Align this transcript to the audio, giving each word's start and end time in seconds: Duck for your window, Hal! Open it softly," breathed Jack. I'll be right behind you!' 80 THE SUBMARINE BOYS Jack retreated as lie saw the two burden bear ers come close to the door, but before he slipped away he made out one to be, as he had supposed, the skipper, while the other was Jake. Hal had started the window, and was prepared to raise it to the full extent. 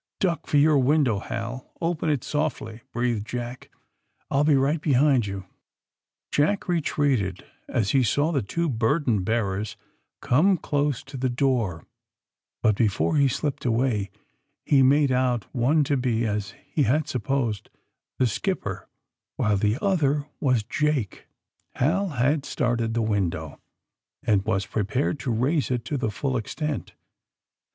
Duck 0.19 0.47
for 0.47 0.57
your 0.57 0.79
window, 0.79 1.19
Hal! 1.19 1.73
Open 1.79 2.09
it 2.09 2.23
softly," 2.23 2.81
breathed 2.91 3.27
Jack. 3.27 3.69
I'll 4.31 4.43
be 4.43 4.55
right 4.55 4.81
behind 4.81 5.27
you!' 5.27 5.45
80 5.45 5.45
THE 5.45 5.45
SUBMARINE 5.45 5.75
BOYS 5.75 6.31
Jack 6.31 6.67
retreated 6.67 7.45
as 7.67 7.93
lie 7.93 8.01
saw 8.01 8.31
the 8.31 8.41
two 8.41 8.67
burden 8.67 9.23
bear 9.23 9.45
ers 9.59 9.77
come 10.19 10.57
close 10.57 11.03
to 11.03 11.17
the 11.17 11.29
door, 11.29 11.85
but 12.63 12.75
before 12.75 13.17
he 13.17 13.27
slipped 13.27 13.63
away 13.63 14.09
he 14.65 14.81
made 14.81 15.11
out 15.11 15.45
one 15.53 15.83
to 15.83 15.95
be, 15.95 16.25
as 16.25 16.55
he 16.65 16.81
had 16.81 17.07
supposed, 17.07 17.69
the 18.17 18.25
skipper, 18.25 18.89
while 19.35 19.55
the 19.57 19.77
other 19.83 20.27
was 20.39 20.63
Jake. 20.63 21.27
Hal 21.75 22.07
had 22.07 22.43
started 22.43 22.95
the 22.95 23.03
window, 23.03 23.59
and 24.23 24.43
was 24.45 24.65
prepared 24.65 25.19
to 25.19 25.31
raise 25.31 25.69
it 25.69 25.85
to 25.85 25.95
the 25.95 26.09
full 26.09 26.37
extent. 26.37 26.93